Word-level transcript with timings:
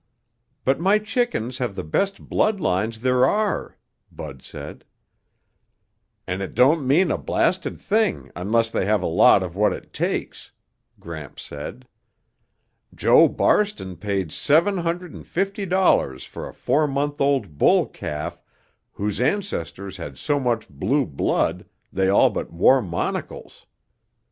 "But 0.65 0.79
my 0.79 0.97
chickens 0.97 1.59
have 1.59 1.75
the 1.75 1.83
best 1.83 2.27
blood 2.27 2.59
lines 2.59 3.01
there 3.01 3.23
are," 3.23 3.77
Bud 4.11 4.41
said. 4.41 4.83
"And 6.25 6.41
it 6.41 6.55
don't 6.55 6.87
mean 6.87 7.11
a 7.11 7.19
blasted 7.19 7.79
thing 7.79 8.31
unless 8.35 8.71
they 8.71 8.85
have 8.85 9.03
a 9.03 9.05
lot 9.05 9.43
of 9.43 9.55
what 9.55 9.73
it 9.73 9.93
takes," 9.93 10.49
Gramps 10.99 11.43
said. 11.43 11.87
"Joe 12.95 13.29
Barston 13.29 13.95
paid 13.95 14.31
seven 14.31 14.79
hundred 14.79 15.13
and 15.13 15.23
fifty 15.27 15.67
dollars 15.67 16.23
for 16.23 16.49
a 16.49 16.53
four 16.55 16.87
month 16.87 17.21
old 17.21 17.59
bull 17.59 17.85
calf 17.85 18.41
whose 18.93 19.21
ancestors 19.21 19.97
had 19.97 20.17
so 20.17 20.39
much 20.39 20.67
blue 20.67 21.05
blood 21.05 21.63
they 21.93 22.09
all 22.09 22.31
but 22.31 22.51
wore 22.51 22.81
monocles. 22.81 23.67